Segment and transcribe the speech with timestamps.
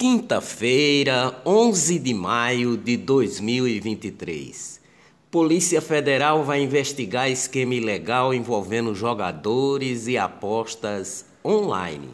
[0.00, 4.80] Quinta-feira, 11 de maio de 2023.
[5.30, 12.08] Polícia Federal vai investigar esquema ilegal envolvendo jogadores e apostas online.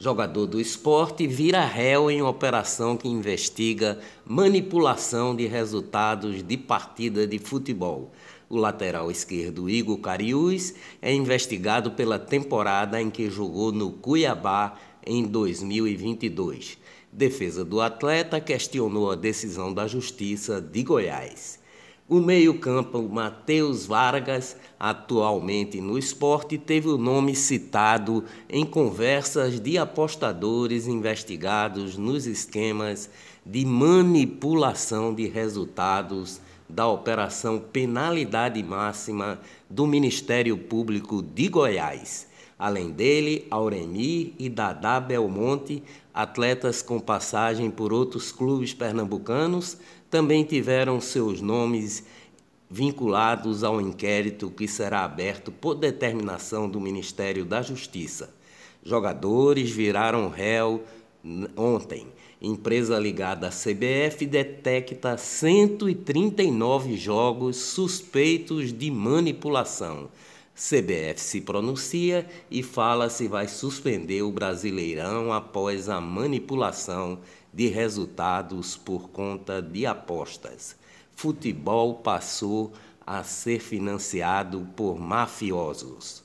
[0.00, 7.38] Jogador do esporte vira réu em operação que investiga manipulação de resultados de partida de
[7.38, 8.10] futebol.
[8.48, 10.72] O lateral esquerdo Igor Cariús
[11.02, 16.78] é investigado pela temporada em que jogou no Cuiabá em 2022.
[17.18, 21.58] Defesa do atleta questionou a decisão da Justiça de Goiás.
[22.08, 30.86] O meio-campo Matheus Vargas, atualmente no esporte, teve o nome citado em conversas de apostadores
[30.86, 33.10] investigados nos esquemas
[33.44, 42.27] de manipulação de resultados da Operação Penalidade Máxima do Ministério Público de Goiás.
[42.58, 49.76] Além dele, Auremi e Dadá Belmonte, atletas com passagem por outros clubes pernambucanos,
[50.10, 52.04] também tiveram seus nomes
[52.68, 58.34] vinculados ao inquérito que será aberto por determinação do Ministério da Justiça.
[58.82, 60.82] Jogadores viraram réu
[61.56, 62.06] ontem.
[62.40, 70.08] Empresa ligada à CBF detecta 139 jogos suspeitos de manipulação.
[70.58, 77.20] CBF se pronuncia e fala se vai suspender o Brasileirão após a manipulação
[77.54, 80.74] de resultados por conta de apostas.
[81.14, 82.72] Futebol passou
[83.06, 86.24] a ser financiado por mafiosos.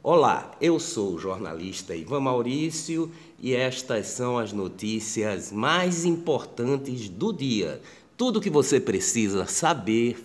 [0.00, 7.32] Olá, eu sou o jornalista Ivan Maurício e estas são as notícias mais importantes do
[7.32, 7.82] dia
[8.16, 10.16] tudo o que você precisa saber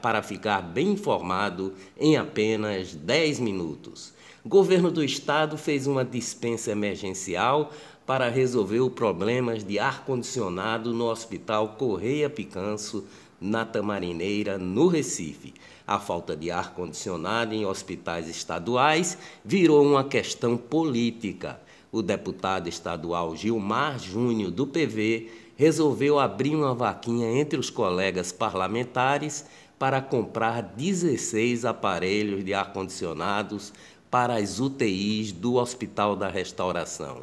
[0.00, 4.14] para ficar bem informado em apenas 10 minutos.
[4.42, 7.70] O governo do estado fez uma dispensa emergencial
[8.06, 13.04] para resolver os problemas de ar-condicionado no Hospital Correia Picanço,
[13.40, 15.52] na Tamarineira, no Recife.
[15.86, 21.60] A falta de ar-condicionado em hospitais estaduais virou uma questão política.
[21.92, 29.46] O deputado estadual Gilmar Júnior, do PV, resolveu abrir uma vaquinha entre os colegas parlamentares
[29.78, 33.72] para comprar 16 aparelhos de ar-condicionados
[34.10, 37.22] para as UTIs do Hospital da Restauração.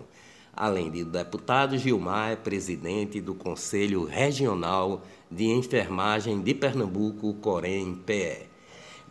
[0.53, 8.49] Além de deputado, Gilmar é presidente do Conselho Regional de Enfermagem de Pernambuco, Corém-PE.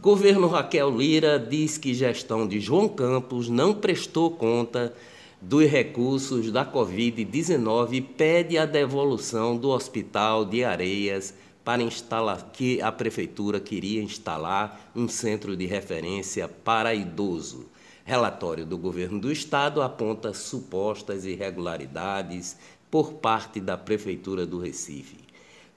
[0.01, 4.95] Governo Raquel Lira diz que gestão de João Campos não prestou conta
[5.41, 11.33] dos recursos da Covid-19 e pede a devolução do Hospital de Areias
[11.65, 17.67] para instalar que a prefeitura queria instalar um centro de referência para idoso.
[18.05, 22.57] Relatório do governo do estado aponta supostas irregularidades
[22.91, 25.17] por parte da prefeitura do Recife.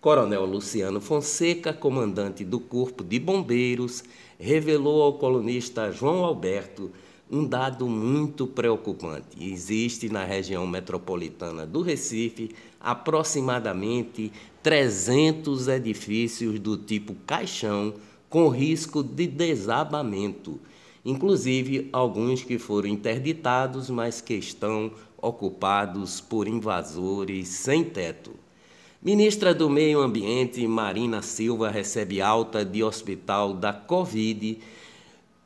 [0.02, 4.04] Coronel Luciano Fonseca, comandante do Corpo de Bombeiros,
[4.38, 6.92] revelou ao colunista João Alberto
[7.34, 9.44] um dado muito preocupante.
[9.44, 17.96] Existe na região metropolitana do Recife aproximadamente 300 edifícios do tipo caixão
[18.30, 20.60] com risco de desabamento,
[21.04, 28.32] inclusive alguns que foram interditados, mas que estão ocupados por invasores sem teto.
[29.02, 34.60] Ministra do Meio Ambiente, Marina Silva, recebe alta de hospital da Covid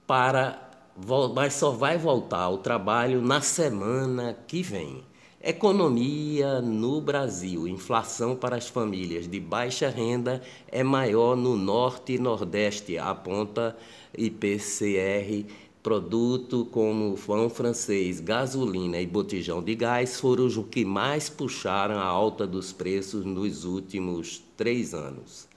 [0.05, 0.66] para
[1.35, 5.03] mas só vai voltar ao trabalho na semana que vem.
[5.39, 7.67] Economia no Brasil.
[7.67, 13.77] Inflação para as famílias de baixa renda é maior no Norte e Nordeste, aponta
[14.17, 15.45] IPCR.
[15.83, 22.03] Produto como pão francês, gasolina e botijão de gás foram os que mais puxaram a
[22.03, 25.47] alta dos preços nos últimos três anos.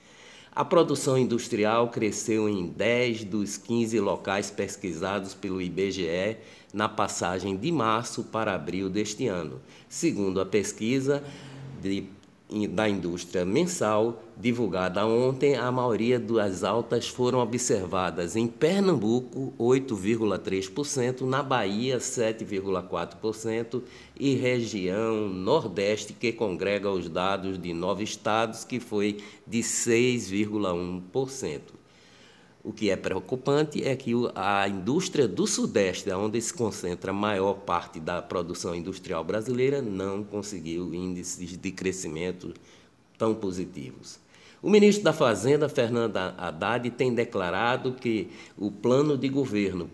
[0.53, 6.39] A produção industrial cresceu em 10 dos 15 locais pesquisados pelo IBGE
[6.75, 11.23] na passagem de março para abril deste ano, segundo a pesquisa
[11.81, 12.05] de
[12.69, 21.43] da indústria mensal, divulgada ontem, a maioria das altas foram observadas em Pernambuco, 8,3%, na
[21.43, 23.83] Bahia, 7,4%
[24.19, 31.80] e região Nordeste, que congrega os dados de nove estados, que foi de 6,1%.
[32.63, 37.55] O que é preocupante é que a indústria do Sudeste, onde se concentra a maior
[37.55, 42.53] parte da produção industrial brasileira, não conseguiu índices de crescimento
[43.17, 44.21] tão positivos.
[44.63, 48.29] O ministro da Fazenda, Fernando Haddad, tem declarado que
[48.59, 49.91] o plano de governo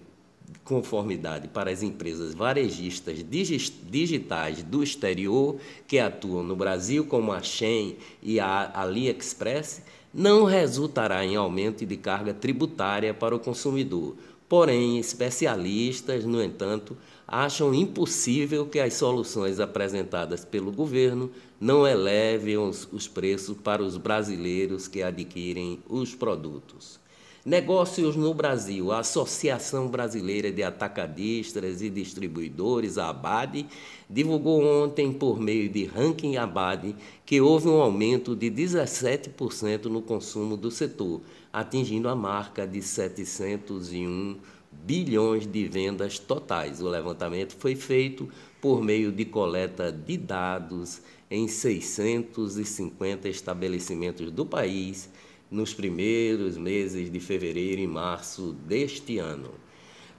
[0.64, 7.96] conformidade para as empresas varejistas digitais do exterior que atuam no Brasil, como a Shein
[8.20, 9.82] e a AliExpress,
[10.16, 14.16] não resultará em aumento de carga tributária para o consumidor.
[14.48, 16.96] Porém, especialistas, no entanto,
[17.28, 21.30] acham impossível que as soluções apresentadas pelo governo
[21.60, 26.98] não elevem os, os preços para os brasileiros que adquirem os produtos.
[27.46, 28.90] Negócios no Brasil.
[28.90, 33.68] A Associação Brasileira de Atacadistas e Distribuidores, a ABAD,
[34.10, 40.56] divulgou ontem, por meio de ranking ABAD, que houve um aumento de 17% no consumo
[40.56, 41.20] do setor,
[41.52, 44.38] atingindo a marca de 701
[44.72, 46.82] bilhões de vendas totais.
[46.82, 48.28] O levantamento foi feito
[48.60, 51.00] por meio de coleta de dados
[51.30, 55.08] em 650 estabelecimentos do país
[55.50, 59.50] nos primeiros meses de fevereiro e março deste ano.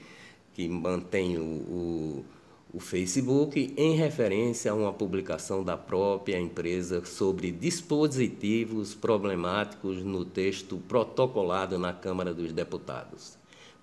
[0.53, 2.25] que mantém o, o,
[2.73, 10.77] o Facebook, em referência a uma publicação da própria empresa sobre dispositivos problemáticos no texto
[10.87, 13.37] protocolado na Câmara dos Deputados.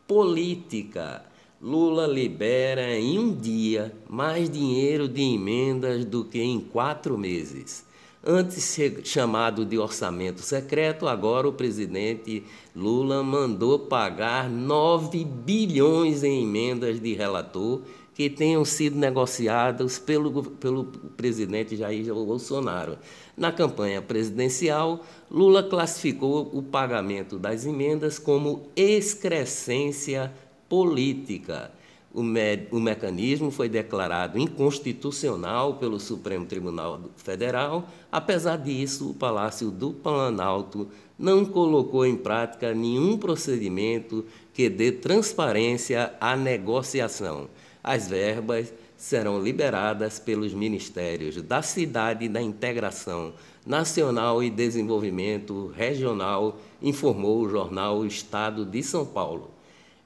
[0.06, 1.24] Política.
[1.62, 7.86] Lula libera em um dia mais dinheiro de emendas do que em quatro meses.
[8.26, 8.74] Antes
[9.04, 12.42] chamado de orçamento secreto, agora o presidente
[12.74, 17.82] Lula mandou pagar 9 bilhões em emendas de relator
[18.14, 22.96] que tenham sido negociadas pelo, pelo presidente Jair Bolsonaro.
[23.36, 30.32] Na campanha presidencial, Lula classificou o pagamento das emendas como excrescência
[30.66, 31.70] política
[32.14, 37.88] o, me o mecanismo foi declarado inconstitucional pelo Supremo Tribunal Federal.
[38.10, 40.86] Apesar disso, o Palácio do Planalto
[41.18, 47.48] não colocou em prática nenhum procedimento que dê transparência à negociação.
[47.82, 53.32] As verbas serão liberadas pelos Ministérios da Cidade da Integração
[53.66, 59.53] Nacional e Desenvolvimento Regional, informou o jornal Estado de São Paulo.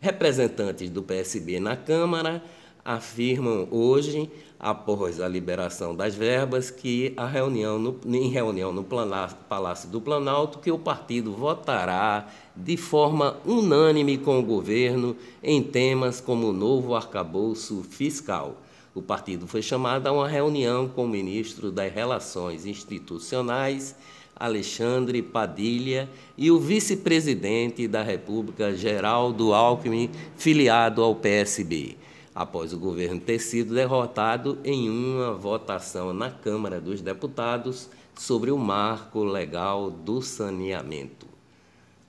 [0.01, 2.43] Representantes do PSB na Câmara
[2.85, 9.89] afirmam hoje, após a liberação das verbas, que a reunião no, em reunião no Palácio
[9.91, 16.49] do Planalto, que o partido votará de forma unânime com o governo em temas como
[16.49, 18.57] o novo arcabouço fiscal.
[18.95, 23.97] O partido foi chamado a uma reunião com o ministro das Relações Institucionais
[24.39, 31.97] Alexandre Padilha e o vice-presidente da República, Geraldo Alckmin, filiado ao PSB,
[32.35, 38.59] após o governo ter sido derrotado em uma votação na Câmara dos Deputados sobre o
[38.59, 41.27] marco legal do saneamento.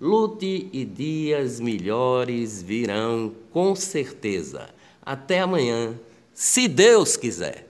[0.02, 4.70] Lute e dias melhores virão com certeza.
[5.02, 6.00] Até amanhã,
[6.34, 7.69] se Deus quiser.